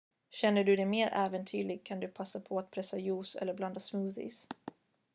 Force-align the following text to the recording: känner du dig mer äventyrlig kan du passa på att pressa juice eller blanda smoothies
känner 0.29 0.63
du 0.63 0.75
dig 0.75 0.85
mer 0.85 1.07
äventyrlig 1.13 1.85
kan 1.85 1.99
du 1.99 2.07
passa 2.07 2.39
på 2.39 2.59
att 2.59 2.71
pressa 2.71 2.97
juice 2.99 3.35
eller 3.35 3.53
blanda 3.53 3.79
smoothies 3.79 4.47